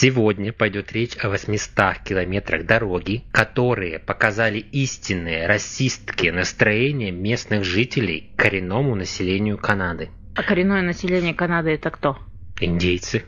[0.00, 8.38] Сегодня пойдет речь о 800 километрах дороги, которые показали истинные расистские настроения местных жителей к
[8.38, 10.10] коренному населению Канады.
[10.36, 12.16] А коренное население Канады это кто?
[12.60, 13.24] Индейцы?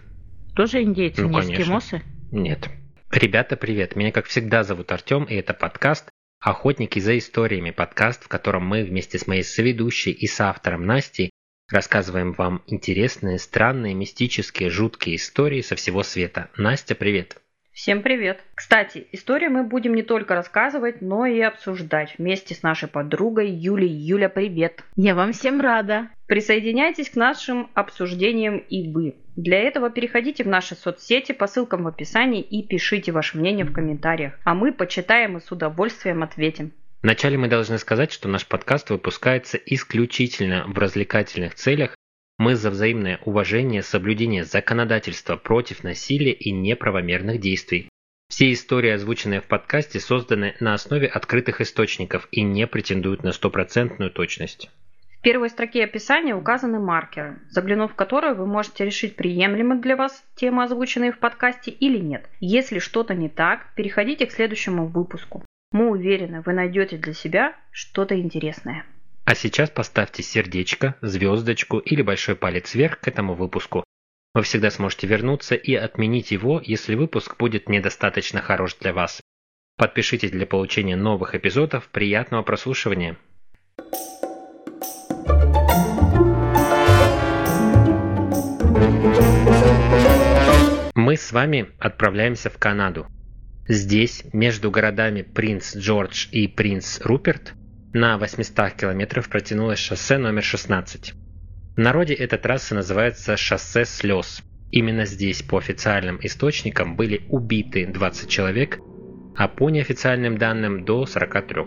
[0.54, 1.60] Тоже индейцы, Ну, не конечно.
[1.60, 2.02] эскимосы?
[2.30, 2.68] Нет.
[3.10, 3.96] Ребята, привет.
[3.96, 6.08] Меня, как всегда, зовут Артем, и это подкаст
[6.40, 7.72] «Охотники за историями».
[7.72, 11.30] Подкаст, в котором мы вместе с моей соведущей и соавтором Настей
[11.70, 16.48] рассказываем вам интересные, странные, мистические, жуткие истории со всего света.
[16.56, 17.36] Настя, привет.
[17.72, 18.40] Всем привет!
[18.54, 23.88] Кстати, истории мы будем не только рассказывать, но и обсуждать вместе с нашей подругой Юлей.
[23.88, 24.82] Юля, привет!
[24.96, 26.10] Я вам всем рада.
[26.26, 29.14] Присоединяйтесь к нашим обсуждениям и вы.
[29.36, 33.72] Для этого переходите в наши соцсети по ссылкам в описании и пишите ваше мнение в
[33.72, 36.72] комментариях, а мы почитаем и с удовольствием ответим.
[37.02, 41.96] Вначале мы должны сказать, что наш подкаст выпускается исключительно в развлекательных целях.
[42.38, 47.88] Мы за взаимное уважение, соблюдение законодательства против насилия и неправомерных действий.
[48.28, 54.10] Все истории, озвученные в подкасте, созданы на основе открытых источников и не претендуют на стопроцентную
[54.10, 54.70] точность.
[55.18, 60.22] В первой строке описания указаны маркеры, заглянув в которые вы можете решить, приемлемы для вас
[60.34, 62.28] темы, озвученные в подкасте или нет.
[62.40, 65.44] Если что-то не так, переходите к следующему выпуску.
[65.72, 68.84] Мы уверены, вы найдете для себя что-то интересное.
[69.24, 73.84] А сейчас поставьте сердечко, звездочку или большой палец вверх к этому выпуску.
[74.34, 79.20] Вы всегда сможете вернуться и отменить его, если выпуск будет недостаточно хорош для вас.
[79.76, 81.88] Подпишитесь для получения новых эпизодов.
[81.88, 83.16] Приятного прослушивания!
[90.96, 93.06] Мы с вами отправляемся в Канаду.
[93.70, 97.52] Здесь, между городами Принц Джордж и Принц Руперт,
[97.92, 101.14] на 800 километров протянулось шоссе номер 16.
[101.76, 104.42] В народе эта трасса называется «Шоссе слез».
[104.72, 108.80] Именно здесь, по официальным источникам, были убиты 20 человек,
[109.36, 111.62] а по неофициальным данным до 43.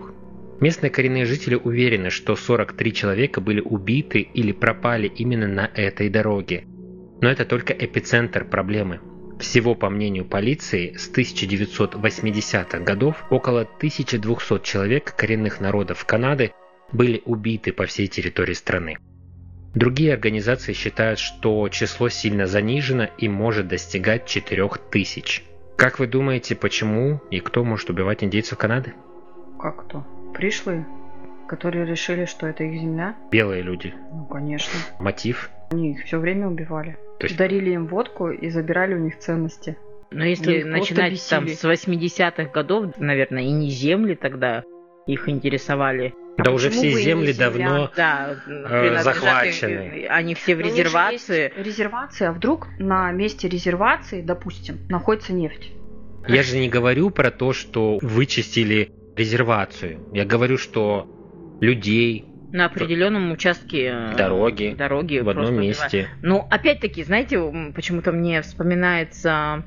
[0.60, 6.66] Местные коренные жители уверены, что 43 человека были убиты или пропали именно на этой дороге.
[7.22, 9.00] Но это только эпицентр проблемы.
[9.44, 16.54] Всего, по мнению полиции, с 1980-х годов около 1200 человек коренных народов Канады
[16.94, 18.98] были убиты по всей территории страны.
[19.76, 25.44] Другие организации считают, что число сильно занижено и может достигать 4000.
[25.76, 28.94] Как вы думаете, почему и кто может убивать индейцев Канады?
[29.60, 30.08] Как то?
[30.34, 30.88] Пришлые,
[31.50, 33.18] которые решили, что это их земля?
[33.30, 33.94] Белые люди.
[34.10, 34.72] Ну, конечно.
[35.00, 35.50] Мотив?
[35.74, 36.98] Они их все время убивали.
[37.20, 39.76] То есть Дарили им водку и забирали у них ценности.
[40.12, 44.64] Но если их просто начинать там с 80-х годов, наверное, и не земли тогда
[45.08, 46.14] их интересовали.
[46.38, 50.06] да уже почему все и земли давно Да, принадлежат- захвачены.
[50.10, 51.54] Они все в Но у них же резервации.
[51.58, 55.72] Резервация, а вдруг на месте резервации, допустим, находится нефть?
[56.28, 60.00] Я же не говорю про то, что вычистили резервацию.
[60.14, 61.08] Я говорю, что
[61.60, 66.08] людей, На определенном участке э, дороги дороги в одном месте.
[66.22, 67.40] Ну, опять-таки, знаете,
[67.74, 69.64] почему-то мне вспоминается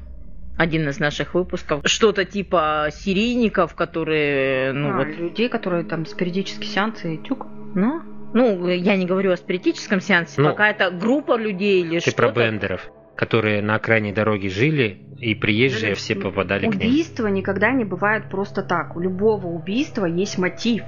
[0.57, 1.81] один из наших выпусков.
[1.85, 7.47] Что-то типа серийников, которые, ну А, вот, людей, которые там спиритические сеансы и тюк.
[7.75, 8.03] ну,
[8.33, 12.29] ну, я не говорю о спиритическом сеансе, Ну, какая-то группа людей или Ты что-то.
[12.29, 16.89] про бендеров, которые на окраине дороги жили, и приезжие все попадали к ним.
[16.89, 18.95] Убийство никогда не бывает просто так.
[18.95, 20.85] У любого убийства есть мотив.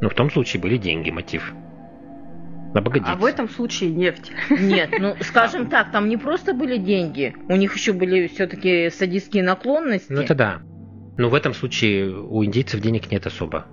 [0.00, 1.54] Но в том случае были деньги, мотив.
[2.74, 3.12] Обогодиться.
[3.12, 4.30] А в этом случае нефть.
[4.50, 9.42] Нет, ну, скажем так, там не просто были деньги, у них еще были все-таки садистские
[9.42, 10.12] наклонности.
[10.12, 10.62] Ну это да.
[11.18, 13.66] Но в этом случае у индейцев денег нет особо.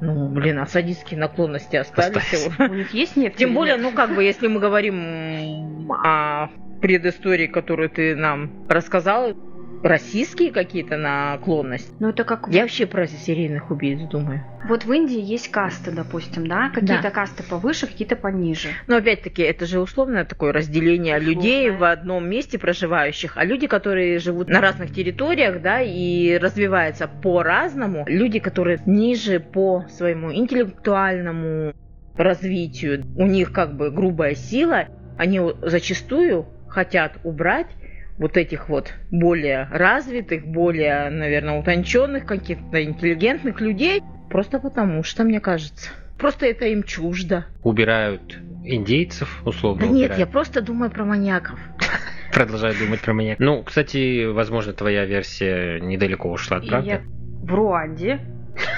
[0.00, 2.16] Ну, блин, а садистские наклонности остались.
[2.16, 2.70] Остались.
[2.70, 3.36] У них есть нефть?
[3.36, 3.82] Тем более, нет?
[3.82, 6.50] ну как бы, если мы говорим о
[6.80, 9.34] предыстории, которую ты нам рассказал,
[9.82, 11.92] российские какие-то наклонности.
[12.00, 12.48] Ну это как...
[12.48, 14.44] Я вообще про серийных убийц думаю.
[14.68, 16.70] Вот в Индии есть касты, допустим, да?
[16.70, 18.68] Какие-то касты повыше, какие-то пониже.
[18.86, 21.34] Но опять-таки, это же условное такое разделение Условное.
[21.34, 27.06] людей в одном месте проживающих, а люди, которые живут на разных территориях, да, и развиваются
[27.08, 31.72] по-разному, люди, которые ниже по своему интеллектуальному
[32.16, 34.86] развитию, у них как бы грубая сила,
[35.18, 37.68] они зачастую хотят убрать
[38.18, 45.40] вот этих вот более развитых, более, наверное, утонченных, каких-то интеллигентных людей, просто потому что, мне
[45.40, 47.46] кажется, просто это им чуждо.
[47.62, 50.18] Убирают индейцев, условно Да нет, убирают.
[50.18, 51.58] я просто думаю про маньяков.
[52.32, 53.36] Продолжаю думать про меня.
[53.38, 56.88] Ну, кстати, возможно, твоя версия недалеко ушла от правды.
[56.88, 57.02] я-
[57.42, 58.20] В Руанде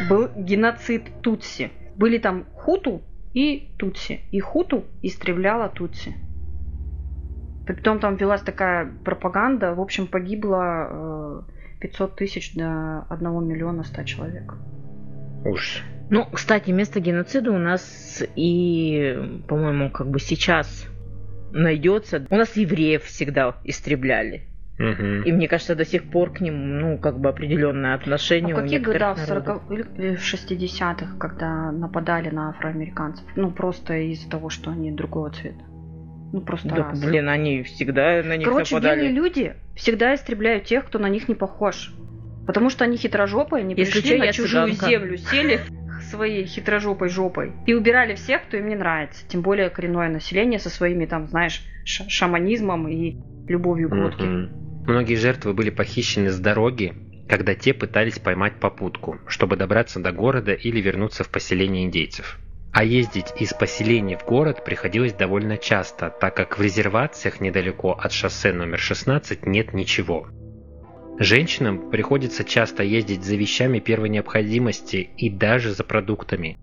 [0.09, 1.71] был геноцид Тутси.
[1.97, 3.03] Были там хуту
[3.35, 4.21] и тутси.
[4.31, 6.15] И хуту истребляла тутси.
[7.69, 11.43] Притом там велась такая пропаганда, в общем, погибло э,
[11.81, 14.55] 500 тысяч до 1 миллиона 100 человек.
[15.45, 15.83] Ужас.
[16.09, 20.87] Ну, кстати, место геноцида у нас и, по-моему, как бы сейчас
[21.53, 22.27] найдется.
[22.31, 24.45] У нас евреев всегда истребляли.
[24.79, 25.25] Мгм.
[25.25, 28.59] И мне кажется, до сих пор к ним, ну, как бы определенное А отношение в
[28.59, 29.19] у каких некоторых годах?
[29.19, 29.63] В народов.
[29.69, 33.27] 40 или в 60-х, когда нападали на афроамериканцев?
[33.37, 35.68] Ну, просто из-за того, что они другого цвета.
[36.33, 37.07] Ну, просто Так, раса.
[37.07, 39.01] блин, они всегда на них Короче, нападали.
[39.01, 41.93] белые люди всегда истребляют тех, кто на них не похож.
[42.47, 44.87] Потому что они хитрожопые, они Если пришли на чужую цыганка.
[44.87, 45.61] землю, сели
[46.11, 49.27] своей хитрожопой жопой и убирали всех, кто им не нравится.
[49.29, 53.17] Тем более коренное население со своими, там, знаешь, ша- шаманизмом и
[53.47, 54.25] любовью к водке.
[54.25, 54.85] Мгм.
[54.87, 56.95] Многие жертвы были похищены с дороги,
[57.29, 62.39] когда те пытались поймать попутку, чтобы добраться до города или вернуться в поселение индейцев.
[62.73, 68.13] А ездить из поселений в город приходилось довольно часто, так как в резервациях недалеко от
[68.13, 70.29] шоссе номер 16 нет ничего.
[71.19, 76.57] Женщинам приходится часто ездить за вещами первой необходимости и даже за продуктами.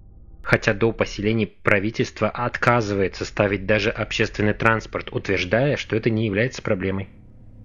[0.44, 7.10] Хотя до поселений правительство отказывается ставить даже общественный транспорт, утверждая, что это не является проблемой.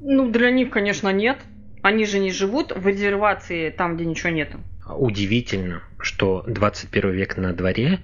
[0.01, 1.39] Ну, для них, конечно, нет.
[1.83, 4.59] Они же не живут в резервации там, где ничего нету.
[4.89, 8.01] Удивительно, что 21 век на дворе,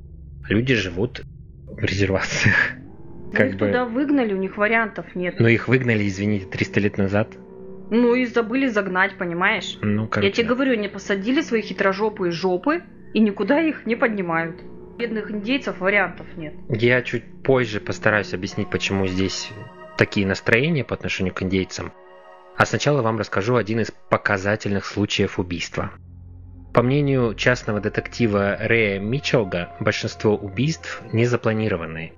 [0.49, 1.23] люди живут
[1.67, 2.57] в резервациях.
[3.27, 5.39] Ну, Как их бы- туда выгнали, у них вариантов нет.
[5.41, 7.29] Но их выгнали, извините, 300 лет назад.
[7.91, 9.79] Ну и забыли загнать, понимаешь?
[9.83, 12.83] Ну, короче, Я тебе говорю, не посадили свои хитрожопые жопы
[13.15, 14.57] и никуда их не поднимают.
[14.99, 16.55] Бедных индейцев вариантов нет.
[16.69, 19.51] Я чуть позже постараюсь объяснить, почему здесь
[19.99, 21.93] такие настроения по отношению к индейцам.
[22.57, 25.93] А сначала вам расскажу один из показательных случаев убийства.
[26.77, 32.13] По мнению частного детектива Рэя Мичелга, большинство убийств не запланированные.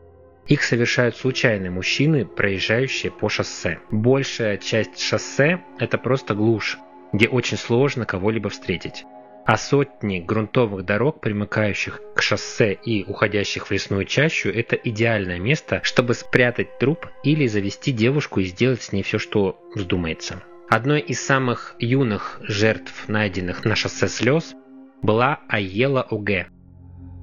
[0.49, 3.79] Их совершают случайные мужчины, проезжающие по шоссе.
[3.93, 6.77] Большая часть шоссе– это просто глушь,
[7.13, 9.05] где очень сложно кого-либо встретить.
[9.47, 15.83] А сотни грунтовых дорог, примыкающих к шоссе и уходящих в лесную чащу, это идеальное место,
[15.85, 20.43] чтобы спрятать труп или завести девушку и сделать с ней все, что вздумается.
[20.71, 24.55] Одной из самых юных жертв, найденных на шоссе слез,
[25.01, 26.49] была Айела Уге.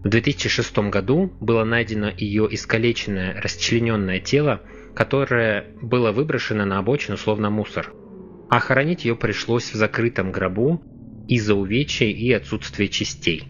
[0.04, 4.62] В 2006 году было найдено ее искалеченное, расчлененное тело,
[4.96, 7.94] которое было выброшено на обочину словно мусор.
[8.50, 10.82] А хоронить ее пришлось в закрытом гробу
[11.28, 13.44] из-за увечий и отсутствия частей.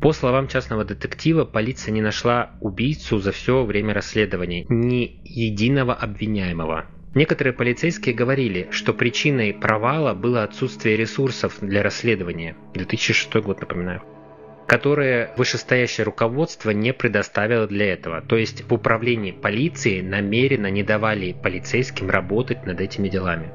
[0.00, 6.86] По словам частного детектива, полиция не нашла убийцу за все время расследования, ни единого обвиняемого.
[7.14, 12.56] Некоторые полицейские говорили, что причиной провала было отсутствие ресурсов для расследования.
[12.74, 14.02] 2006 год, напоминаю
[14.72, 18.22] которые вышестоящее руководство не предоставило для этого.
[18.22, 23.52] То есть в управлении полиции намеренно не давали полицейским работать над этими делами.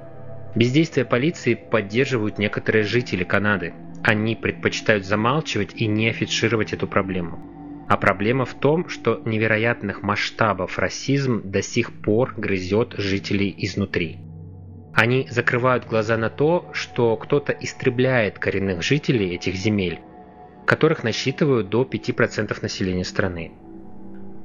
[0.53, 3.73] Бездействие полиции поддерживают некоторые жители Канады.
[4.03, 7.56] Они предпочитают замалчивать и не афишировать эту проблему.
[7.87, 14.17] А проблема в том, что невероятных масштабов расизм до сих пор грызет жителей изнутри.
[14.93, 19.99] Они закрывают глаза на то, что кто-то истребляет коренных жителей этих земель,
[20.65, 23.51] которых насчитывают до 5% населения страны.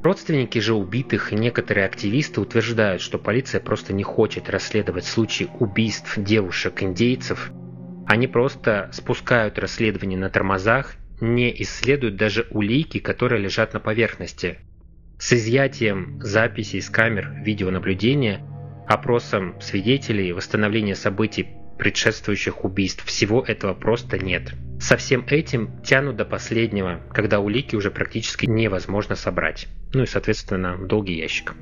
[0.03, 6.19] Родственники же убитых и некоторые активисты утверждают, что полиция просто не хочет расследовать случаи убийств
[6.19, 7.51] девушек-индейцев.
[8.07, 14.59] Они просто спускают расследование на тормозах, не исследуют даже улики, которые лежат на поверхности.
[15.19, 18.45] С изъятием записей с камер видеонаблюдения,
[18.89, 21.47] опросом свидетелей, восстановлением событий
[21.79, 24.53] предшествующих убийств, всего этого просто нет.
[24.81, 29.69] Со всем этим тянут до последнего, когда улики уже практически невозможно собрать.
[29.95, 31.55] Ну и, соответственно, долгий ящик.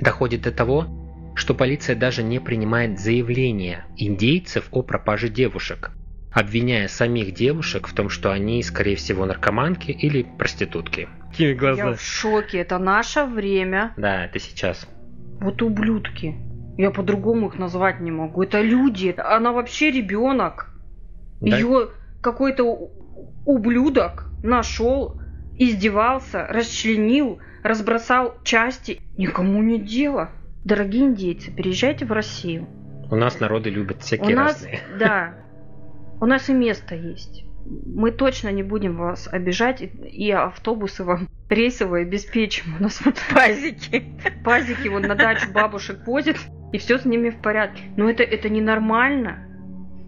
[0.00, 5.92] Доходит до того, что полиция даже не принимает заявления индейцев о пропаже девушек,
[6.32, 11.08] обвиняя самих девушек в том, что они, скорее всего, наркоманки или проститутки.
[11.30, 13.92] Какие Я в шоке, это наше время.
[13.96, 14.88] Да, это сейчас.
[15.40, 16.36] Вот ублюдки.
[16.76, 18.42] Я по-другому их назвать не могу.
[18.42, 19.14] Это люди.
[19.18, 20.70] Она вообще ребенок.
[21.40, 21.56] Да?
[21.56, 22.90] Ее какой-то
[23.44, 25.20] ублюдок нашел,
[25.58, 29.00] издевался, расчленил, разбросал части.
[29.16, 30.30] Никому не дело.
[30.64, 32.68] Дорогие индейцы, переезжайте в Россию.
[33.10, 34.80] У нас народы любят всякие У нас, разные.
[34.98, 35.34] да,
[36.20, 37.44] у нас и место есть.
[37.66, 42.76] Мы точно не будем вас обижать, и- автобусы вам рейсовые обеспечим.
[42.78, 44.04] У нас вот Пазики.
[44.44, 46.36] пазики вот на дачу бабушек возят,
[46.72, 47.82] и все с ними в порядке.
[47.96, 49.44] Но это, это ненормально.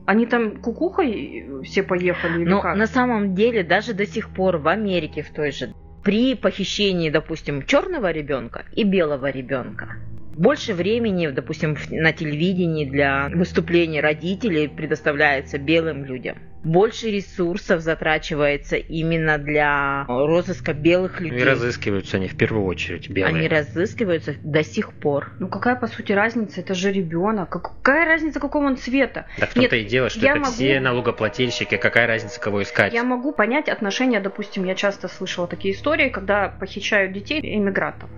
[0.06, 2.76] Они там кукухой все поехали или Но как?
[2.76, 7.64] на самом деле даже до сих пор в Америке в той же при похищении, допустим,
[7.66, 9.96] черного ребенка и белого ребенка
[10.40, 16.38] Больше времени, допустим, на телевидении для выступлений родителей предоставляется белым людям.
[16.64, 21.40] Больше ресурсов затрачивается именно для розыска белых людей.
[21.40, 23.36] И разыскиваются они в первую очередь белые.
[23.36, 25.30] Они разыскиваются до сих пор.
[25.40, 26.62] Ну какая по сути разница?
[26.62, 27.50] Это же ребенок.
[27.50, 29.26] Какая разница, какого он цвета?
[29.36, 30.52] Да в том-то и дело, что это могу...
[30.52, 31.76] все налогоплательщики.
[31.76, 32.94] Какая разница, кого искать?
[32.94, 38.08] Я могу понять отношения, допустим, я часто слышала такие истории, когда похищают детей иммигрантов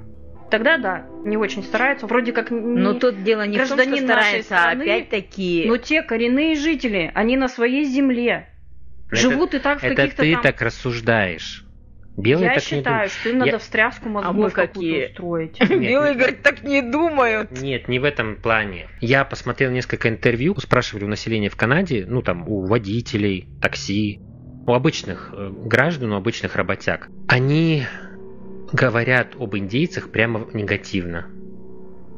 [0.53, 2.07] тогда да, не очень стараются.
[2.07, 5.65] Вроде как не Но тут дело не в том, что стараются, а опять-таки...
[5.67, 8.49] Но те коренные жители, они на своей земле.
[9.11, 10.43] Это, живут и так в каких-то Это ты там...
[10.43, 11.65] так рассуждаешь.
[12.19, 15.07] Белые я так считаю, не что им надо встряску мозгов а какие?
[15.07, 15.59] устроить.
[15.59, 17.51] Белые, говорят, так не думают.
[17.63, 18.89] Нет, не в этом плане.
[19.01, 24.21] Я посмотрел несколько интервью, спрашивали у населения в Канаде, ну там у водителей, такси,
[24.67, 27.09] у обычных э, граждан, у обычных работяг.
[27.29, 27.85] Они
[28.73, 31.27] говорят об индейцах прямо негативно.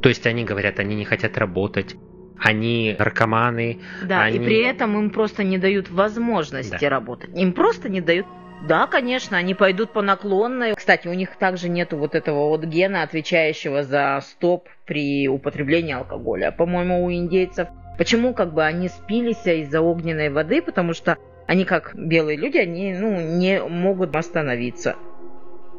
[0.02, 1.96] То есть они говорят, они не хотят работать,
[2.38, 3.80] они наркоманы.
[4.02, 4.36] Да, они...
[4.38, 6.88] и при этом им просто не дают возможности да.
[6.88, 7.30] работать.
[7.34, 8.26] Им просто не дают
[8.66, 10.74] да, конечно, они пойдут по наклонной.
[10.74, 16.50] Кстати, у них также нету вот этого вот гена, отвечающего за стоп при употреблении алкоголя.
[16.50, 17.68] По-моему, у индейцев.
[17.98, 20.62] Почему как бы они спились из-за огненной воды?
[20.62, 24.96] Потому что они как белые люди, они ну, не могут остановиться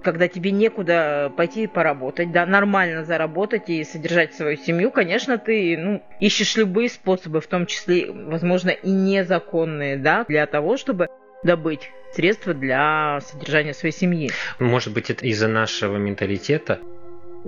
[0.05, 6.03] когда тебе некуда пойти поработать, да, нормально заработать и содержать свою семью, конечно, ты ну,
[6.19, 11.07] ищешь любые способы, в том числе, возможно, и незаконные, да, для того, чтобы
[11.43, 14.29] добыть средства для содержания своей семьи.
[14.59, 16.79] Может быть, это из-за нашего менталитета.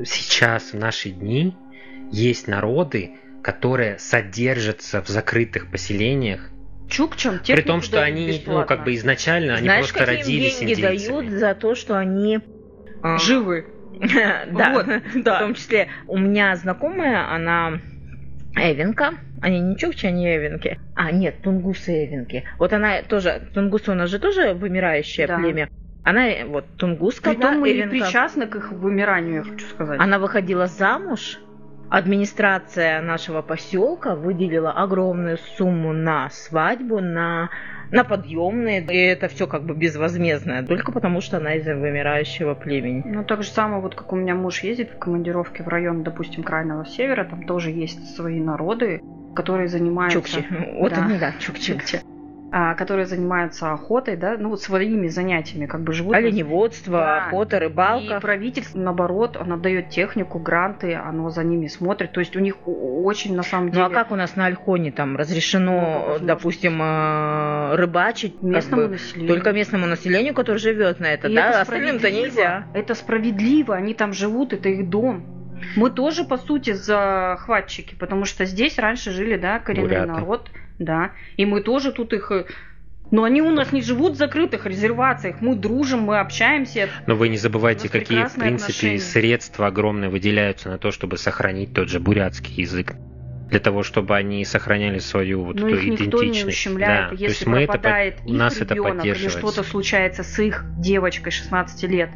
[0.04, 1.56] Сейчас, в наши дни,
[2.12, 3.12] есть народы,
[3.44, 6.50] которые содержатся в закрытых поселениях
[6.90, 11.30] Чукчам При том, что они, ну, как бы изначально, Знаешь, они просто родились деньги дают
[11.30, 12.40] за то, что они...
[13.02, 13.66] А, Живы.
[14.52, 14.84] Да,
[15.16, 17.80] в том числе у меня знакомая, она
[18.58, 20.80] Эвенка, они не чукчи, они эвенки.
[20.96, 22.44] А, нет, тунгусы эвенки.
[22.58, 25.38] Вот она тоже, тунгусы у нас же тоже вымирающее да.
[25.38, 25.70] племя.
[26.04, 27.90] Она вот тунгуска, Притом да, мы эвенка.
[27.90, 30.00] причастны к их вымиранию, я хочу сказать.
[30.00, 31.40] Она выходила замуж
[31.90, 37.50] администрация нашего поселка выделила огромную сумму на свадьбу, на
[37.92, 43.02] на подъемные, и это все как бы безвозмездное, только потому что она из вымирающего племени.
[43.06, 46.44] Ну, так же самое, вот как у меня муж ездит в командировке в район, допустим,
[46.44, 49.02] Крайнего Севера, там тоже есть свои народы,
[49.36, 50.20] которые занимаются...
[50.20, 50.46] Чукчи.
[50.80, 51.06] Вот да.
[51.06, 51.74] они, да, чукчи.
[51.74, 52.02] чукчи.
[52.50, 56.16] А, которые занимаются охотой, да, ну вот своими занятиями, как бы живут.
[56.16, 57.26] Оленеводство, да.
[57.26, 58.18] охота, рыбалка.
[58.18, 62.14] И правительство, наоборот, оно дает технику, гранты, оно за ними смотрит.
[62.14, 63.84] То есть у них очень на самом деле.
[63.84, 68.92] Ну а как у нас на Альхоне там разрешено, ну, допустим, э, рыбачить местному как
[68.92, 69.34] бы, населению?
[69.34, 72.68] Только местному населению, которое живет на это, и да, остальным-то нельзя.
[72.74, 75.26] Это справедливо, они там живут, это их дом.
[75.76, 80.08] Мы тоже, по сути, захватчики, потому что здесь раньше жили, да, коренной Буряты.
[80.08, 80.50] народ
[80.80, 81.12] да.
[81.38, 82.46] И мы тоже тут их э,
[83.12, 85.38] но они у нас не живут в закрытых резервациях.
[85.42, 86.90] Мы дружим, мы общаемся.
[87.06, 89.00] Но вы не забывайте, какие, в принципе, отношения.
[89.00, 92.96] средства огромные выделяются на то, чтобы сохранить тот же бурятский язык.
[93.50, 96.14] Для того, чтобы они сохраняли свою вот Но эту их идентичность.
[96.14, 97.12] никто не ущемляет.
[97.12, 97.16] Да.
[97.16, 101.32] Если то есть пропадает мы это, у нас это или что-то случается с их девочкой
[101.32, 102.10] 16 лет,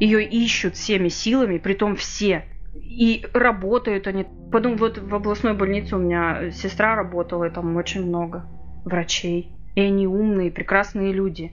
[0.00, 2.44] ее ищут всеми силами, притом все.
[2.90, 4.26] И работают они.
[4.50, 8.46] Потом вот в областной больнице у меня сестра работала, и там очень много
[8.84, 9.52] врачей.
[9.76, 11.52] И они умные, прекрасные люди.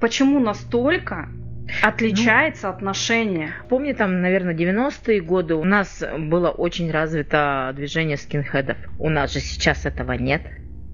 [0.00, 1.28] Почему настолько
[1.82, 3.50] отличается ну, отношение?
[3.68, 8.76] Помню, там, наверное, 90-е годы у нас было очень развито движение скинхедов.
[9.00, 10.42] У нас же сейчас этого нет.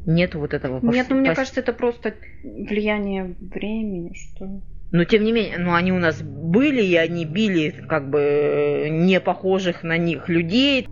[0.06, 0.80] Нет вот этого...
[0.82, 4.62] Нет, ну мне кажется, это просто влияние времени, что ли.
[4.92, 9.20] Но тем не менее, ну они у нас были, и они били как бы не
[9.20, 10.86] похожих на них людей,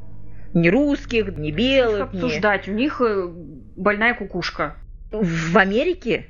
[0.55, 1.99] не русских, не белых.
[1.99, 2.73] Их обсуждать, не...
[2.73, 3.29] у них э,
[3.77, 4.77] больная кукушка.
[5.13, 6.27] В Америке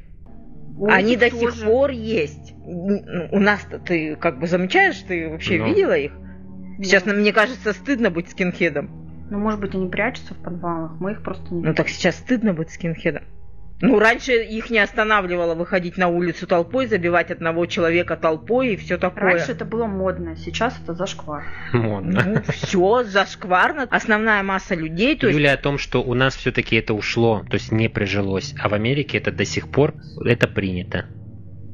[0.77, 1.53] у они до тоже.
[1.53, 2.55] сих пор есть.
[2.65, 5.67] У нас ты как бы замечаешь, ты вообще Но.
[5.67, 5.71] Ну.
[5.71, 6.13] видела их?
[6.79, 7.17] Сейчас, Нет.
[7.17, 8.91] мне кажется, стыдно быть скинхедом.
[9.31, 12.53] Ну, может быть, они прячутся в подвалах, мы их просто не Ну, так сейчас стыдно
[12.53, 13.23] быть скинхедом.
[13.83, 18.99] Ну, раньше их не останавливало выходить на улицу толпой, забивать одного человека толпой и все
[18.99, 19.35] такое.
[19.35, 21.45] Раньше это было модно, сейчас это зашквар.
[21.73, 22.23] Модно.
[22.27, 23.89] Ну, все, зашкварно.
[23.91, 25.17] Основная масса людей...
[25.17, 25.61] То Юля есть...
[25.61, 29.19] о том, что у нас все-таки это ушло, то есть не прижилось, а в Америке
[29.19, 29.95] это до сих пор
[30.25, 31.07] это принято.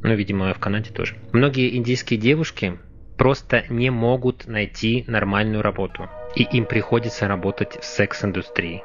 [0.03, 1.17] Ну, видимо, в Канаде тоже.
[1.33, 2.79] Многие индийские девушки
[3.19, 6.09] просто не могут найти нормальную работу.
[6.37, 8.85] И им приходится работать в секс-индустрии.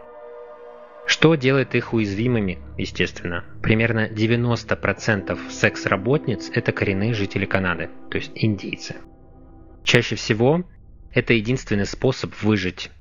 [1.11, 3.43] Что делает их уязвимыми, естественно?
[3.61, 8.95] Примерно 90% секс-работниц– это коренные жители Канады, то есть индейцы.
[9.83, 10.63] Чаще всего
[11.11, 12.91] это единственный способ выжить.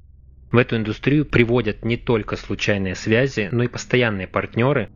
[0.50, 4.90] В эту индустрию приводят не только случайные связи, но и постоянные партнеры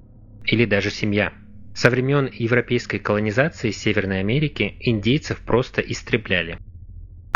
[0.44, 1.35] или даже семья.
[1.73, 6.59] Со времен европейской колонизации Северной Америки индейцев просто истребляли.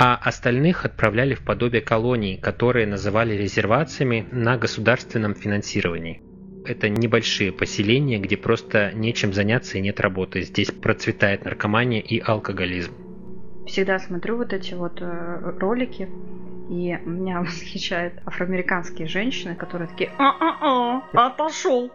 [0.01, 6.23] А остальных отправляли в подобие колоний, которые называли резервациями на государственном финансировании.
[6.65, 10.43] Это небольшие поселения, где просто нечем заняться и нет работы.
[10.43, 12.93] Здесь процветает наркомания и алкоголизм.
[13.67, 16.09] Всегда смотрю вот эти вот э, ролики,
[16.71, 21.91] и меня восхищают афроамериканские женщины, которые такие «А-а-а, отошел,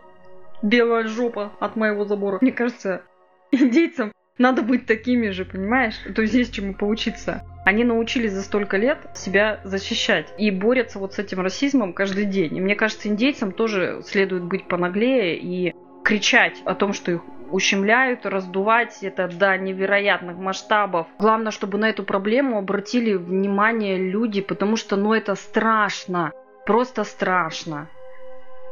[0.61, 2.39] белая жопа от моего забора».
[2.41, 3.03] Мне кажется,
[3.51, 5.95] индейцам надо быть такими же, понимаешь?
[6.13, 7.43] То есть есть чему поучиться.
[7.65, 12.57] Они научились за столько лет себя защищать и борются вот с этим расизмом каждый день.
[12.57, 18.25] И мне кажется, индейцам тоже следует быть понаглее и кричать о том, что их ущемляют,
[18.25, 21.07] раздувать это до невероятных масштабов.
[21.19, 26.31] Главное, чтобы на эту проблему обратили внимание люди, потому что, ну, это страшно,
[26.65, 27.89] просто страшно.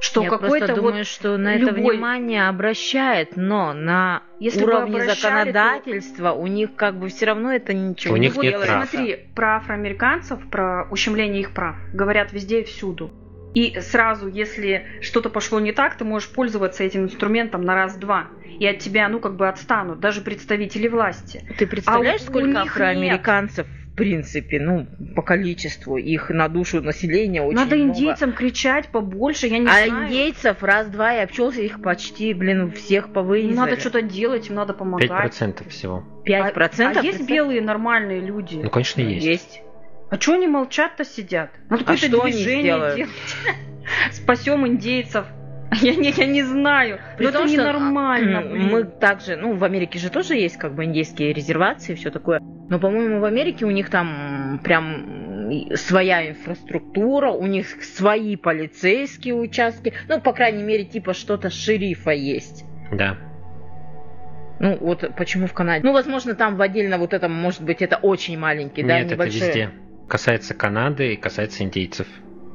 [0.01, 1.71] Что Я какой-то просто думаю, вот что на любой...
[1.71, 6.33] это внимание обращает, но на Если уровне законодательства то...
[6.33, 8.67] у них как бы все равно это ничего у не них нет делает.
[8.67, 8.85] Права.
[8.87, 13.11] Смотри, про афроамериканцев, про ущемление их прав говорят везде и всюду.
[13.53, 18.27] И сразу, если что-то пошло не так, ты можешь пользоваться этим инструментом на раз-два.
[18.59, 21.45] И от тебя, ну, как бы отстанут, даже представители власти.
[21.59, 27.41] Ты представляешь, а сколько афроамериканцев нет в принципе, ну, по количеству их на душу населения
[27.41, 27.91] очень Надо много.
[27.91, 29.91] индейцам кричать побольше, я не а знаю.
[29.91, 33.53] А индейцев раз-два и обчелся, их почти, блин, всех повырезали.
[33.53, 35.09] Надо что-то делать, им надо помогать.
[35.09, 36.05] 5% всего.
[36.25, 36.81] 5%?
[36.83, 38.55] А, а есть белые нормальные люди?
[38.63, 39.25] Ну, конечно, есть.
[39.25, 39.61] Есть.
[40.09, 41.51] А что они молчат-то сидят?
[41.69, 43.09] Надо а что движение делать?
[44.11, 45.25] Спасем индейцев.
[45.81, 46.99] Я не, я не знаю.
[47.17, 48.41] При Но том, это ненормально.
[48.41, 52.11] Что, мы также, ну, в Америке же тоже есть как бы индейские резервации и все
[52.11, 52.41] такое.
[52.69, 59.93] Но, по-моему, в Америке у них там прям своя инфраструктура, у них свои полицейские участки.
[60.09, 62.65] Ну, по крайней мере, типа что-то шерифа есть.
[62.91, 63.17] Да.
[64.59, 65.85] Ну, вот почему в Канаде?
[65.85, 69.39] Ну, возможно, там в отдельно вот этом, может быть, это очень маленький, Нет, да, небольшой.
[69.39, 69.69] это везде.
[70.07, 72.07] Касается Канады и касается индейцев.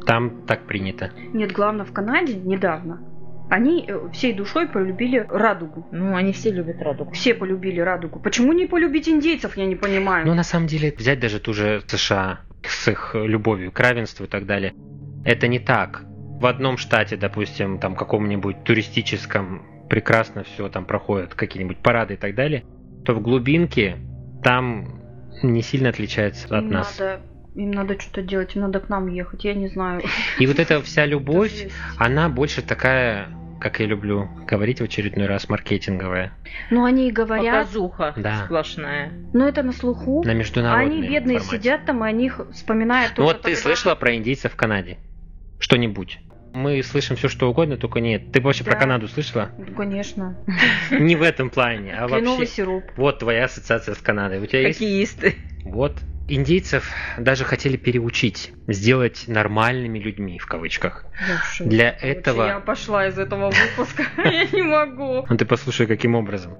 [0.07, 1.11] Там так принято.
[1.33, 3.01] Нет, главное, в Канаде недавно
[3.49, 5.87] они э, всей душой полюбили радугу.
[5.93, 7.13] Ну, они все любят радугу.
[7.13, 8.21] Все полюбили радугу.
[8.21, 10.27] Почему не полюбить индейцев, я не понимаю.
[10.27, 14.29] Ну, на самом деле, взять даже ту же США с их любовью к равенству и
[14.29, 14.75] так далее.
[15.25, 16.03] Это не так.
[16.41, 22.35] В одном штате, допустим, там каком-нибудь туристическом прекрасно все там проходят, какие-нибудь парады и так
[22.35, 22.65] далее,
[23.05, 23.97] то в глубинке
[24.43, 25.03] там
[25.43, 26.99] не сильно отличается от им нас.
[26.99, 27.21] Надо,
[27.57, 30.03] им надо что-то делать, им надо к нам ехать, я не знаю.
[30.39, 35.49] И вот эта вся любовь, она больше такая как я люблю говорить в очередной раз,
[35.49, 36.31] маркетинговая.
[36.71, 37.67] Ну, они и говорят...
[37.67, 38.45] Показуха да.
[38.45, 39.11] сплошная.
[39.33, 40.23] Но это на слуху.
[40.25, 41.57] На международном Они бедные формате.
[41.57, 43.15] сидят там, и они вспоминают...
[43.17, 44.99] Ну вот ты слышала про индейцев в Канаде?
[45.59, 46.21] Что-нибудь?
[46.57, 48.33] мы слышим все что угодно, только нет.
[48.33, 48.71] Ты вообще да.
[48.71, 49.51] про Канаду слышала?
[49.77, 50.39] Конечно.
[50.91, 52.47] Не в этом плане, а вообще.
[52.47, 52.85] сироп.
[52.97, 54.41] Вот твоя ассоциация с Канадой.
[54.41, 55.35] У тебя Хоккеисты.
[55.65, 55.93] Вот.
[56.29, 61.05] Индейцев даже хотели переучить, сделать нормальными людьми, в кавычках.
[61.61, 62.47] Для этого...
[62.47, 65.25] Я пошла из этого выпуска, я не могу.
[65.29, 66.57] Ну ты послушай, каким образом.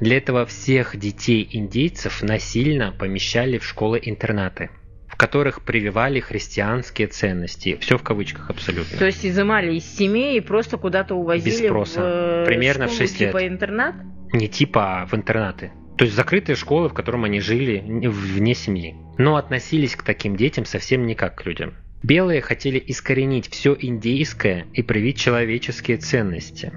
[0.00, 4.70] Для этого всех детей индейцев насильно помещали в школы-интернаты
[5.18, 7.76] которых прививали христианские ценности.
[7.80, 8.96] Все в кавычках абсолютно.
[8.98, 12.00] То есть изымали из семей и просто куда-то увозили Без спроса.
[12.00, 13.30] в э, Примерно школу, в 6 лет.
[13.30, 13.96] типа интернат?
[14.32, 15.72] Не типа, а в интернаты.
[15.98, 18.94] То есть закрытые школы, в котором они жили вне семьи.
[19.18, 21.74] Но относились к таким детям совсем не как к людям.
[22.04, 26.72] Белые хотели искоренить все индейское и привить человеческие ценности.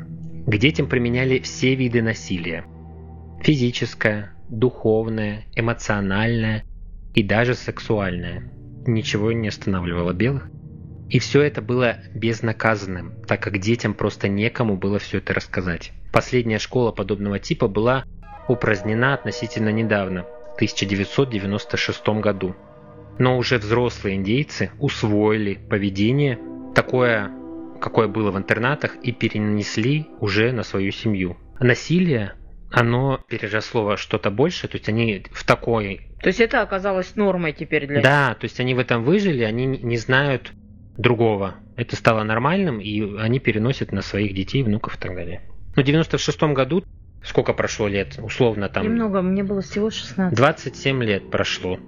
[0.47, 2.65] К детям применяли все виды насилия.
[3.43, 6.63] Физическое, духовное, эмоциональное,
[7.13, 8.51] и даже сексуальное.
[8.87, 10.49] Ничего не останавливало белых.
[11.09, 15.91] И все это было безнаказанным, так как детям просто некому было все это рассказать.
[16.11, 18.05] Последняя школа подобного типа была
[18.47, 22.55] упразднена относительно недавно, в 1996 году.
[23.17, 26.39] Но уже взрослые индейцы усвоили поведение
[26.73, 27.31] такое,
[27.79, 31.37] какое было в интернатах, и перенесли уже на свою семью.
[31.59, 32.33] Насилие
[32.71, 36.07] оно переросло во что-то большее, то есть они в такой...
[36.21, 39.65] То есть это оказалось нормой теперь для Да, то есть они в этом выжили, они
[39.65, 40.53] не знают
[40.97, 41.55] другого.
[41.75, 45.41] Это стало нормальным, и они переносят на своих детей, внуков и так далее.
[45.75, 46.83] Но в 96 году,
[47.23, 48.83] сколько прошло лет, условно там...
[48.83, 50.35] Немного, мне было всего 16.
[50.35, 51.79] 27 лет прошло.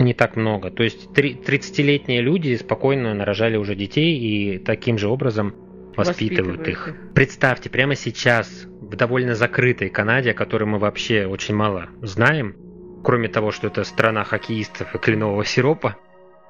[0.00, 0.70] Не так много.
[0.70, 5.54] То есть 30-летние люди спокойно нарожали уже детей и таким же образом
[5.96, 6.94] воспитывают их.
[7.14, 12.56] Представьте, прямо сейчас в довольно закрытой Канаде, о которой мы вообще очень мало знаем,
[13.04, 15.96] кроме того, что это страна хоккеистов и кленового сиропа,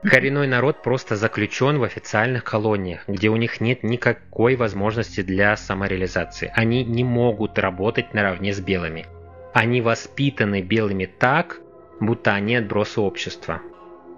[0.04, 6.52] Коренной народ просто заключен в официальных колониях, где у них нет никакой возможности для самореализации.
[6.54, 9.06] Они не могут работать наравне с белыми.
[9.54, 11.60] Они воспитаны белыми так,
[12.00, 13.62] будто они отбросы общества.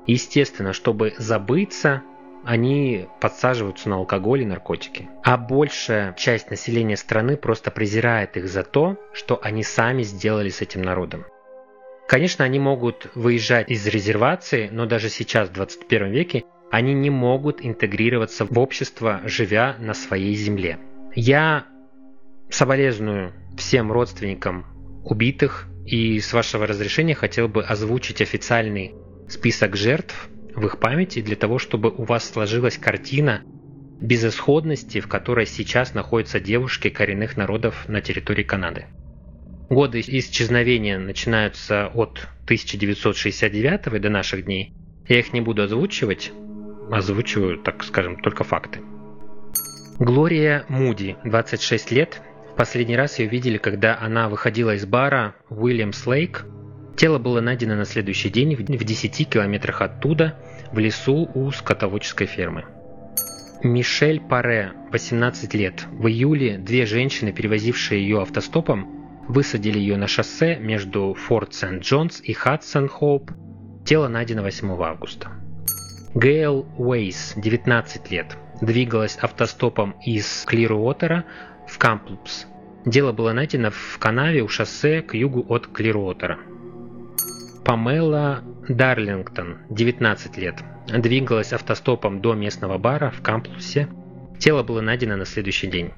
[0.08, 2.02] Естественно, чтобы забыться,
[2.44, 5.08] они подсаживаются на алкоголь и наркотики.
[5.22, 10.62] А большая часть населения страны просто презирает их за то, что они сами сделали с
[10.62, 11.26] этим народом.
[12.08, 17.64] Конечно, они могут выезжать из резервации, но даже сейчас, в 21 веке, они не могут
[17.64, 20.78] интегрироваться в общество, живя на своей земле.
[21.14, 21.66] Я
[22.48, 24.66] соболезную всем родственникам
[25.04, 28.94] убитых и с вашего разрешения хотел бы озвучить официальный
[29.28, 33.42] список жертв в их памяти для того, чтобы у вас сложилась картина
[34.00, 38.86] безысходности, в которой сейчас находятся девушки коренных народов на территории Канады.
[39.68, 44.72] Годы исчезновения начинаются от 1969 до наших дней.
[45.08, 46.30] Я их не буду озвучивать,
[46.90, 48.80] озвучиваю, так скажем, только факты.
[49.98, 52.20] Глория Муди, 26 лет.
[52.52, 56.46] В последний раз ее видели, когда она выходила из бара Уильямс Лейк.
[56.96, 60.38] Тело было найдено на следующий день в 10 километрах оттуда,
[60.72, 62.64] в лесу у скотоводческой фермы.
[63.62, 65.86] Мишель Паре, 18 лет.
[65.90, 68.95] В июле две женщины, перевозившие ее автостопом,
[69.28, 73.32] Высадили ее на шоссе между Форт Сент-Джонс и Хадсон-Хоуп.
[73.84, 75.30] Тело найдено 8 августа.
[76.14, 81.24] Гейл Уэйс, 19 лет, двигалась автостопом из Клируотера
[81.66, 82.46] в Камлупс.
[82.84, 86.38] Тело было найдено в канаве у шоссе к югу от Клируотера.
[87.64, 90.54] Памела Дарлингтон, 19 лет,
[90.86, 93.88] двигалась автостопом до местного бара в Камлупсе.
[94.38, 95.92] Тело было найдено на следующий день.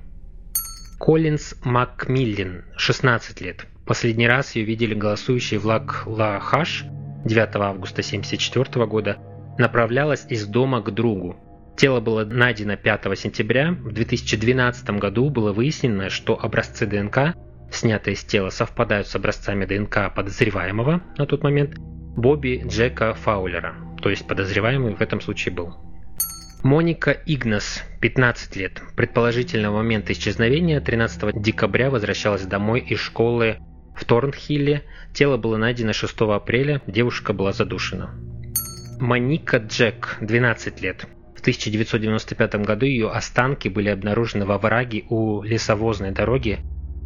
[0.98, 3.66] Коллинз Макмиллин, 16 лет.
[3.86, 6.84] Последний раз ее видели голосующей в Лак-Ла-Хаш
[7.24, 9.16] 9 августа 1974 года.
[9.58, 11.36] Направлялась из дома к другу.
[11.76, 13.70] Тело было найдено 5 сентября.
[13.70, 17.34] В 2012 году было выяснено, что образцы ДНК,
[17.70, 23.76] снятые с тела, совпадают с образцами ДНК подозреваемого на тот момент Бобби Джека Фаулера.
[24.02, 25.87] То есть подозреваемый в этом случае был.
[26.62, 28.82] Моника Игнас, 15 лет.
[28.96, 33.58] Предположительно, в момент исчезновения 13 декабря возвращалась домой из школы
[33.94, 34.82] в Торнхилле.
[35.14, 38.10] Тело было найдено 6 апреля, девушка была задушена.
[38.98, 41.06] Моника Джек, 12 лет.
[41.36, 46.58] В 1995 году ее останки были обнаружены во враге у лесовозной дороги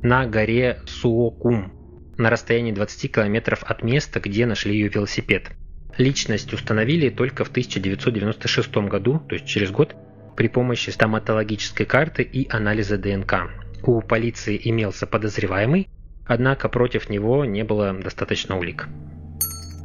[0.03, 1.73] на горе Суокум
[2.17, 5.53] на расстоянии 20 километров от места, где нашли ее велосипед.
[5.99, 9.95] Личность установили только в 1996 году, то есть через год,
[10.37, 13.51] при помощи стоматологической карты и анализа ДНК.
[13.83, 15.89] У полиции имелся подозреваемый,
[16.27, 18.89] однако против него не было достаточно улик.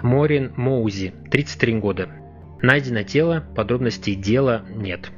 [0.01, 2.09] Морин Моузи, 33 года.
[2.61, 5.11] Найдено тело, подробностей дела нет.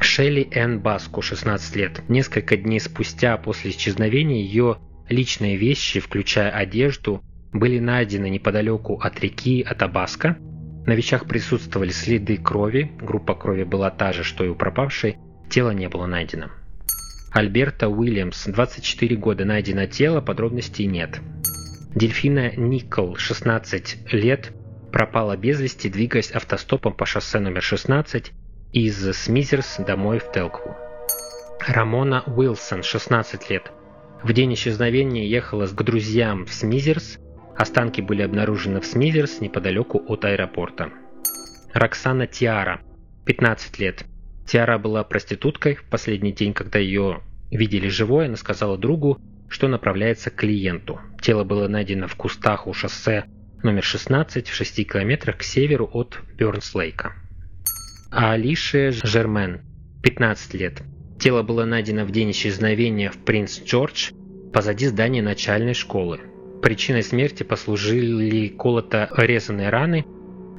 [0.00, 0.80] Шелли Н.
[0.80, 2.02] Баску, 16 лет.
[2.08, 9.62] Несколько дней спустя после исчезновения ее личные вещи, включая одежду, были найдены неподалеку от реки
[9.62, 10.36] Атабаска.
[10.86, 15.70] На вещах присутствовали следы крови, группа крови была та же, что и у пропавшей, тело
[15.70, 16.46] не было найдено.
[17.32, 21.20] Альберта Уильямс, 24 года, найдено тело, подробностей нет.
[21.94, 24.52] Дельфина Никол, 16 лет,
[24.90, 28.32] пропала без вести, двигаясь автостопом по шоссе номер 16
[28.72, 30.76] из Смизерс домой в Телкву.
[31.66, 33.70] Рамона Уилсон, 16 лет.
[34.22, 37.18] В день исчезновения ехала к друзьям в Смизерс,
[37.60, 40.88] Останки были обнаружены в Смизерс неподалеку от аэропорта.
[41.74, 42.80] Роксана Тиара,
[43.26, 44.06] 15 лет.
[44.46, 45.74] Тиара была проституткой.
[45.74, 47.20] В последний день, когда ее
[47.50, 49.20] видели живой, она сказала другу,
[49.50, 51.00] что направляется к клиенту.
[51.20, 53.26] Тело было найдено в кустах у шоссе
[53.62, 57.12] номер 16 в 6 километрах к северу от Бёрнслейка.
[58.10, 59.60] А Алишия Жермен,
[60.02, 60.82] 15 лет.
[61.18, 64.12] Тело было найдено в день исчезновения в Принц Джордж
[64.50, 66.20] позади здания начальной школы.
[66.62, 70.04] Причиной смерти послужили колото-резанные раны.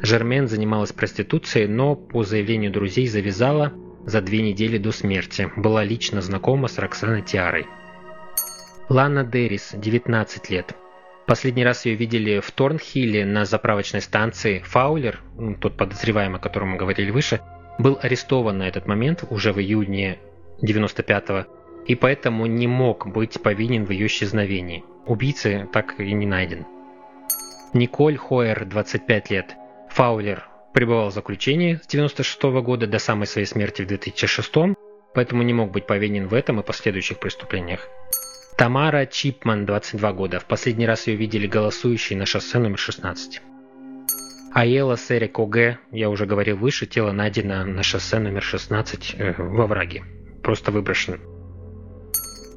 [0.01, 3.73] Жермен занималась проституцией, но по заявлению друзей завязала
[4.05, 5.51] за две недели до смерти.
[5.55, 7.67] Была лично знакома с Роксаной Тиарой.
[8.89, 10.75] Лана Деррис, 19 лет.
[11.27, 14.63] Последний раз ее видели в Торнхилле на заправочной станции.
[14.65, 15.21] Фаулер,
[15.61, 17.41] тот подозреваемый, о котором мы говорили выше,
[17.77, 20.19] был арестован на этот момент уже в июне
[20.63, 21.45] 95-го
[21.85, 24.83] и поэтому не мог быть повинен в ее исчезновении.
[25.05, 26.65] Убийцы так и не найден.
[27.73, 29.55] Николь Хойер, 25 лет.
[29.89, 34.51] Фаулер пребывал в заключении с 96 года до самой своей смерти в 2006,
[35.13, 37.87] поэтому не мог быть повинен в этом и последующих преступлениях.
[38.57, 40.39] Тамара Чипман, 22 года.
[40.39, 43.41] В последний раз ее видели голосующей на шоссе номер 16.
[44.53, 49.65] Аэла Серик ОГ, я уже говорил выше, тело найдено на шоссе номер 16 э, во
[49.65, 50.03] враге.
[50.43, 51.17] Просто выброшено.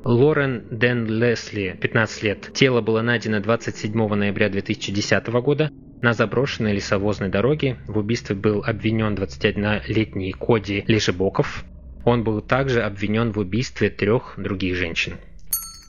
[0.05, 2.51] Лорен Дэн Лесли, 15 лет.
[2.53, 5.71] Тело было найдено 27 ноября 2010 года
[6.03, 7.79] на заброшенной лесовозной дороге.
[7.87, 11.65] В убийстве был обвинен 21-летний Коди Лежебоков.
[12.05, 15.15] Он был также обвинен в убийстве трех других женщин.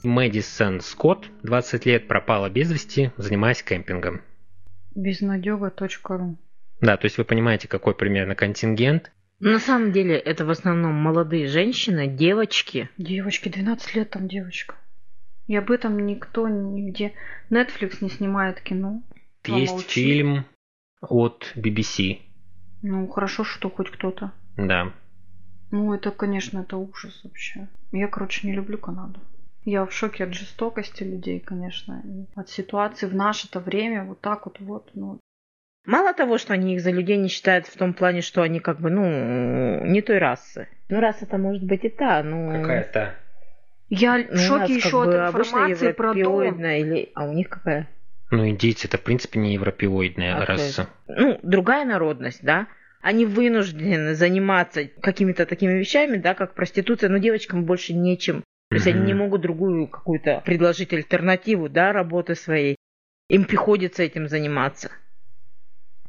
[0.02, 4.22] Мэдисон Скотт, 20 лет, пропала без вести, занимаясь кемпингом.
[4.94, 6.38] Безнадега.ру
[6.80, 9.12] Да, то есть вы понимаете, какой примерно контингент.
[9.38, 12.88] На самом деле это в основном молодые женщины, девочки.
[12.96, 14.74] Девочки, 12 лет там девочка.
[15.46, 17.12] И об этом никто нигде.
[17.50, 19.02] Netflix не снимает кино.
[19.44, 19.88] Есть Помолчи.
[19.88, 20.44] фильм
[21.00, 22.20] от BBC.
[22.82, 24.32] Ну, хорошо, что хоть кто-то.
[24.56, 24.92] Да.
[25.70, 27.68] Ну, это, конечно, это ужас вообще.
[27.92, 29.20] Я, короче, не люблю Канаду.
[29.64, 32.02] Я в шоке от жестокости людей, конечно,
[32.36, 35.18] от ситуации в наше-то время, вот так вот, вот, ну.
[35.86, 38.80] Мало того, что они их за людей не считают в том плане, что они как
[38.80, 40.68] бы, ну, не той расы.
[40.88, 42.60] Ну, раса-то может быть и та, но...
[42.60, 43.14] Какая-то.
[43.88, 47.10] Я Ну, в шоке как еще бы от информации про то, европеоидная или...
[47.14, 47.88] А у них какая?
[48.32, 50.88] Ну, индейцы это, в принципе, не европеоидная А раса.
[51.06, 52.66] ну, другая народность, да,
[53.00, 58.42] они вынуждены заниматься какими-то такими вещами, да, как проституция, но девочкам больше нечем.
[58.70, 59.06] То есть они Мгм.
[59.06, 62.74] не могут другую какую-то предложить альтернативу, да, работы своей.
[63.28, 64.90] Им приходится этим заниматься.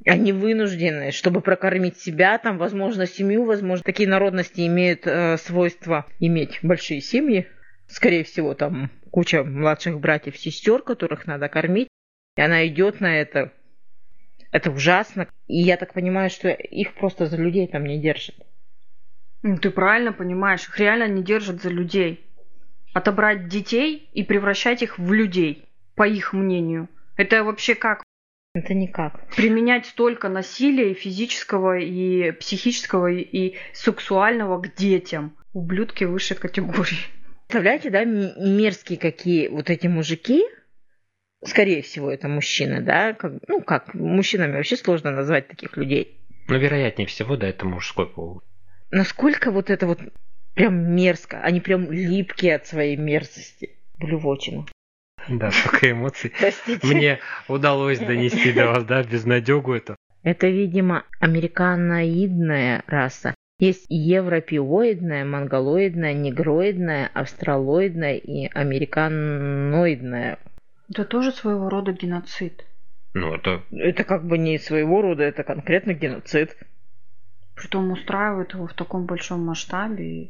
[0.06, 6.60] Они вынуждены, чтобы прокормить себя, там, возможно, семью, возможно, такие народности имеют э, свойство иметь
[6.62, 7.48] большие семьи.
[7.88, 11.88] Скорее всего, там куча младших братьев, сестер, которых надо кормить.
[12.36, 13.52] И она идет на это.
[14.52, 15.28] Это ужасно.
[15.48, 18.36] И я так понимаю, что их просто за людей там не держат.
[19.44, 22.26] Ну, Ты правильно понимаешь, их реально не держат за людей.
[22.94, 26.90] Отобрать детей и превращать их в людей, по их мнению.
[27.16, 28.04] Это вообще как?
[28.58, 29.20] Это никак.
[29.36, 35.38] Применять столько насилия и физического, и психического, и сексуального к детям.
[35.54, 36.98] Ублюдки высшей категории.
[37.48, 40.44] Представляете, да, мерзкие какие вот эти мужики,
[41.46, 46.18] скорее всего, это мужчины, да, как, ну как, мужчинами вообще сложно назвать таких людей.
[46.48, 48.42] Ну, вероятнее всего, да, это мужской пол.
[48.90, 50.00] Насколько вот это вот
[50.56, 53.78] прям мерзко, они прям липкие от своей мерзости.
[54.00, 54.66] Блювотину.
[55.30, 56.32] Да, столько эмоций.
[56.40, 56.86] Простите.
[56.86, 59.96] Мне удалось донести до вас, да, безнадегу эту.
[60.24, 63.34] Это, видимо, американоидная раса.
[63.60, 70.38] Есть европеоидная, монголоидная, негроидная, австралоидная и американоидная.
[70.90, 72.66] Это тоже своего рода геноцид.
[73.14, 76.56] Ну, это Это как бы не своего рода, это конкретно геноцид.
[77.56, 80.30] Притом устраивают его в таком большом масштабе.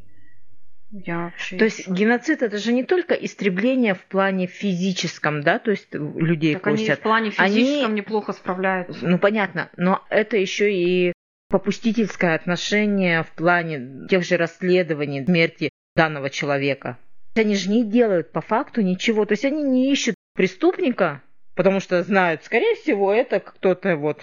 [0.90, 1.58] Я вообще...
[1.58, 6.54] То есть геноцид это же не только истребление в плане физическом, да, то есть людей
[6.56, 7.00] так они косят.
[7.00, 9.06] в плане Они- физическом неплохо справляются.
[9.06, 11.14] Ну понятно, но это еще и
[11.50, 16.98] попустительское отношение в плане тех же расследований смерти данного человека.
[17.36, 21.22] Они же не делают по факту ничего, то есть они не ищут преступника,
[21.56, 24.22] потому что знают, скорее всего, это кто-то вот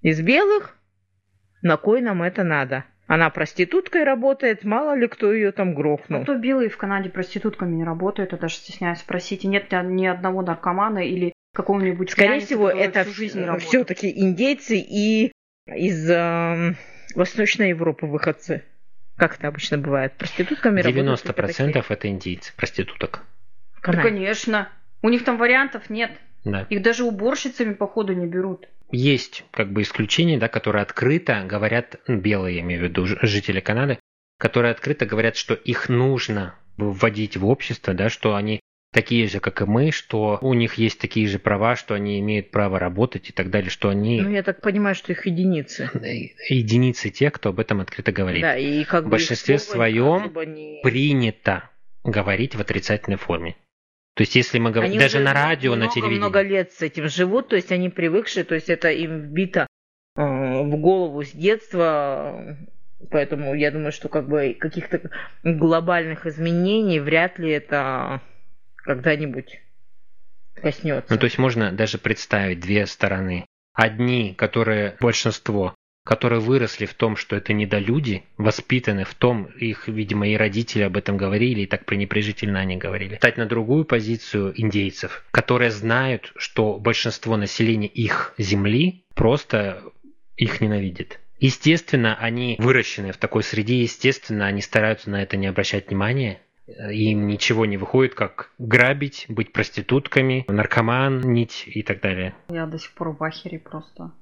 [0.00, 0.76] из белых,
[1.62, 2.84] на кой нам это надо.
[3.12, 6.24] Она проституткой работает, мало ли кто ее там А грохнул.
[6.24, 9.44] то белые в Канаде проститутками не работают, я даже стесняюсь спросить.
[9.44, 13.68] И нет ни- одного наркомана или какого-нибудь Скорее пьяницы, всего, это всю жизнь работает.
[13.68, 15.30] все-таки индейцы и
[15.66, 16.76] из эм,
[17.14, 18.62] Восточной Европы выходцы.
[19.18, 20.14] Как это обычно бывает?
[20.14, 23.24] Проститутками работают только такие 90% это индийцы, проституток.
[23.86, 24.70] Да, конечно.
[25.02, 26.12] У них там вариантов нет.
[26.46, 26.66] Да.
[26.70, 28.70] Их даже уборщицами, походу, не берут.
[28.92, 33.60] Есть как бы исключения, да, которые открыто говорят, ну, белые, я имею в виду, жители
[33.60, 33.98] Канады,
[34.38, 38.60] которые открыто говорят, что их нужно вводить в общество, да, что они
[38.92, 42.50] такие же, как и мы, что у них есть такие же права, что они имеют
[42.50, 45.90] право работать и так далее, что они Ну, я так понимаю, что их единицы.
[46.48, 48.42] единицы тех, кто об этом открыто говорит.
[48.42, 51.70] Да, и как В бы их большинстве своем не- Принято
[52.04, 53.56] говорить в отрицательной форме.
[54.14, 56.18] То есть, если мы говорим, даже на радио, на много, телевидении.
[56.18, 59.66] много лет с этим живут, то есть они привыкшие, то есть это им вбито
[60.16, 62.58] э, в голову с детства,
[63.10, 65.00] поэтому я думаю, что как бы каких-то
[65.42, 68.20] глобальных изменений вряд ли это
[68.76, 69.60] когда-нибудь
[70.54, 71.10] коснется.
[71.12, 73.46] Ну, то есть можно даже представить две стороны.
[73.72, 80.28] Одни, которые большинство, которые выросли в том, что это недолюди, воспитаны в том, их, видимо,
[80.28, 83.16] и родители об этом говорили, и так пренебрежительно они говорили.
[83.16, 89.82] Стать на другую позицию индейцев, которые знают, что большинство населения их земли просто
[90.36, 91.20] их ненавидит.
[91.38, 96.40] Естественно, они выращены в такой среде, естественно, они стараются на это не обращать внимания.
[96.68, 102.34] Им ничего не выходит, как грабить, быть проститутками, наркоман, нить и так далее.
[102.48, 104.12] Я до сих пор в ахере просто.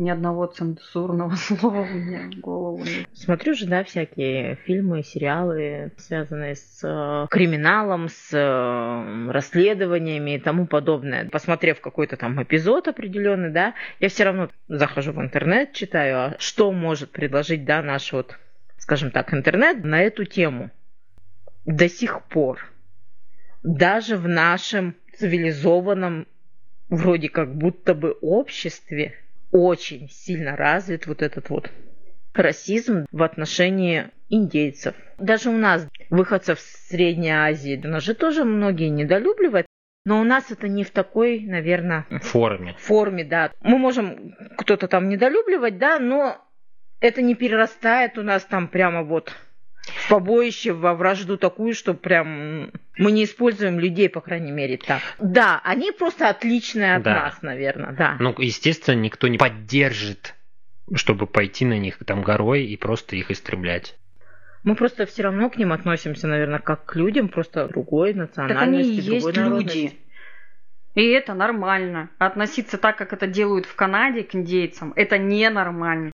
[0.00, 2.82] Ни одного цензурного слова меня в голову.
[3.12, 10.66] Смотрю же, да, всякие фильмы, сериалы, связанные с э, криминалом, с э, расследованиями и тому
[10.66, 11.28] подобное.
[11.28, 16.72] Посмотрев какой-то там эпизод определенный, да, я все равно захожу в интернет, читаю, а что
[16.72, 18.38] может предложить, да, наш вот,
[18.78, 20.70] скажем так, интернет на эту тему.
[21.66, 22.72] До сих пор,
[23.62, 26.26] даже в нашем цивилизованном
[26.88, 29.18] вроде как будто бы обществе
[29.50, 31.70] очень сильно развит вот этот вот
[32.34, 34.94] расизм в отношении индейцев.
[35.18, 39.66] Даже у нас, выходцев в Средней Азии, нас же тоже многие недолюбливают,
[40.04, 42.74] но у нас это не в такой, наверное, форме.
[42.78, 43.50] Форме, да.
[43.60, 46.38] Мы можем кто-то там недолюбливать, да, но
[47.00, 49.32] это не перерастает у нас там прямо вот
[49.82, 55.00] в побоище, во вражду такую, что прям мы не используем людей, по крайней мере, так.
[55.18, 57.14] Да, они просто отличные от Да.
[57.14, 58.16] нас, наверное, да.
[58.20, 60.34] Ну, естественно, никто не поддержит,
[60.94, 63.96] чтобы пойти на них там горой и просто их истреблять.
[64.62, 68.26] Мы просто все равно к ним относимся, наверное, как к людям, просто другой Так они
[68.28, 69.76] национальности, и есть другой народности.
[69.78, 69.98] люди.
[70.96, 72.10] И это нормально.
[72.18, 76.12] Относиться так, как это делают в Канаде к индейцам, это ненормально.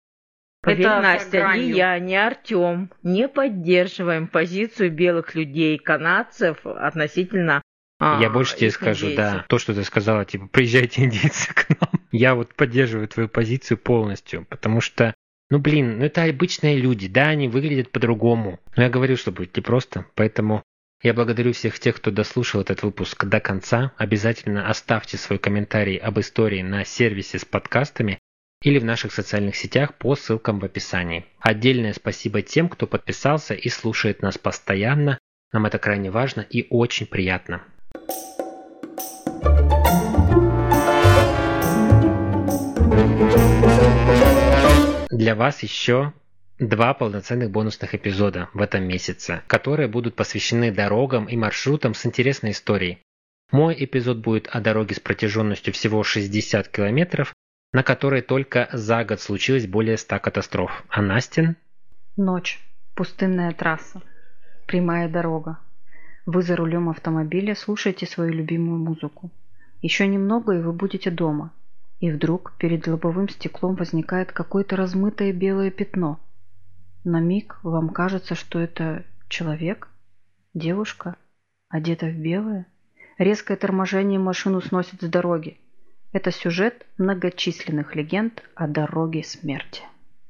[0.63, 7.61] Поверь, Это Настя, ни я, ни Артем не поддерживаем позицию белых людей, канадцев относительно
[7.99, 9.33] а, Я больше тебе скажу, индейцев.
[9.33, 12.01] да, то, что ты сказала, типа, приезжайте индейцы к нам.
[12.11, 15.13] Я вот поддерживаю твою позицию полностью, потому что,
[15.49, 18.61] ну, блин, ну это обычные люди, да, они выглядят по-другому.
[18.77, 20.63] Но я говорю, что будет непросто, поэтому
[21.01, 23.91] я благодарю всех тех, кто дослушал этот выпуск до конца.
[23.97, 28.19] Обязательно оставьте свой комментарий об истории на сервисе с подкастами
[28.63, 31.25] или в наших социальных сетях по ссылкам в описании.
[31.39, 35.19] Отдельное спасибо тем, кто подписался и слушает нас постоянно.
[35.51, 37.61] Нам это крайне важно и очень приятно.
[45.11, 46.13] Для вас еще
[46.59, 52.51] два полноценных бонусных эпизода в этом месяце, которые будут посвящены дорогам и маршрутам с интересной
[52.51, 52.99] историей.
[53.51, 57.33] Мой эпизод будет о дороге с протяженностью всего 60 километров,
[57.73, 60.83] на которой только за год случилось более 100 катастроф.
[60.89, 61.57] А Настин?
[62.15, 62.61] Ночь.
[62.95, 64.01] Пустынная трасса.
[64.67, 65.57] Прямая дорога.
[66.27, 69.31] Вы за рулем автомобиля слушаете свою любимую музыку.
[69.81, 71.51] Еще немного, и вы будете дома.
[71.99, 76.19] И вдруг перед лобовым стеклом возникает какое-то размытое белое пятно.
[77.03, 79.89] На миг вам кажется, что это человек,
[80.53, 81.17] девушка,
[81.69, 82.67] одета в белое.
[83.17, 85.57] Резкое торможение машину сносит с дороги.
[86.13, 89.81] Это сюжет многочисленных легенд о дороге смерти.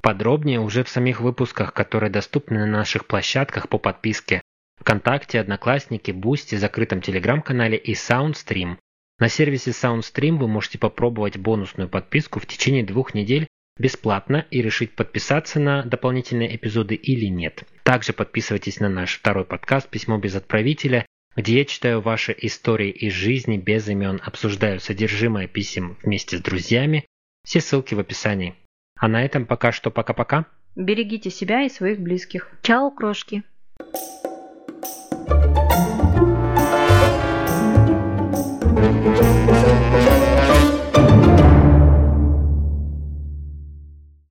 [0.02, 4.42] Подробнее уже в самих выпусках, которые доступны на наших площадках по подписке
[4.80, 8.78] ВКонтакте, Одноклассники, Boosty, закрытом Телеграм-канале и Soundstream.
[9.20, 14.96] На сервисе Soundstream вы можете попробовать бонусную подписку в течение двух недель бесплатно и решить
[14.96, 17.64] подписаться на дополнительные эпизоды или нет.
[17.84, 23.14] Также подписывайтесь на наш второй подкаст «Письмо без отправителя», где я читаю ваши истории из
[23.14, 27.06] жизни без имен, обсуждаю содержимое писем вместе с друзьями.
[27.46, 28.56] Все ссылки в описании.
[28.98, 30.46] А на этом пока что пока-пока.
[30.76, 32.50] Берегите себя и своих близких.
[32.62, 33.44] Чао, крошки.